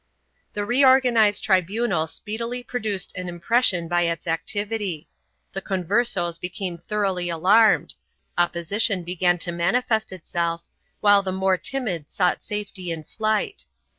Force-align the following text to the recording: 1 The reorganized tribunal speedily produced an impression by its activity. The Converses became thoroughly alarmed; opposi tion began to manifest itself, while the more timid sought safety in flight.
1 0.53 0.53
The 0.53 0.65
reorganized 0.65 1.43
tribunal 1.43 2.07
speedily 2.07 2.63
produced 2.63 3.15
an 3.15 3.29
impression 3.29 3.87
by 3.87 4.01
its 4.07 4.25
activity. 4.25 5.07
The 5.53 5.61
Converses 5.61 6.39
became 6.39 6.79
thoroughly 6.79 7.29
alarmed; 7.29 7.93
opposi 8.35 8.81
tion 8.81 9.03
began 9.03 9.37
to 9.37 9.51
manifest 9.51 10.11
itself, 10.11 10.63
while 11.01 11.21
the 11.21 11.31
more 11.31 11.55
timid 11.55 12.09
sought 12.09 12.43
safety 12.43 12.89
in 12.91 13.03
flight. 13.03 13.65